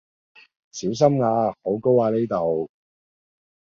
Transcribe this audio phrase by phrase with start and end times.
[0.71, 1.53] 小心呀！
[1.63, 2.67] 好高呀呢度